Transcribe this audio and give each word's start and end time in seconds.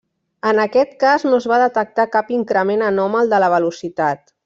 En 0.51 0.61
aquest 0.63 0.95
cas 1.03 1.25
no 1.27 1.39
es 1.41 1.47
va 1.53 1.61
detectar 1.65 2.07
cap 2.17 2.35
increment 2.41 2.85
anòmal 2.91 3.35
de 3.35 3.45
la 3.47 3.55
velocitat. 3.59 4.31